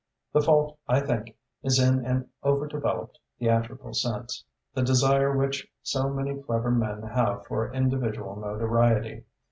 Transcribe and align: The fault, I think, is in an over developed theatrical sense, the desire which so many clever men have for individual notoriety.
The 0.33 0.41
fault, 0.41 0.79
I 0.87 0.99
think, 0.99 1.37
is 1.61 1.77
in 1.77 2.03
an 2.07 2.27
over 2.41 2.65
developed 2.65 3.19
theatrical 3.37 3.93
sense, 3.93 4.43
the 4.73 4.81
desire 4.81 5.37
which 5.37 5.67
so 5.83 6.09
many 6.09 6.41
clever 6.41 6.71
men 6.71 7.03
have 7.03 7.45
for 7.45 7.71
individual 7.71 8.35
notoriety. 8.35 9.25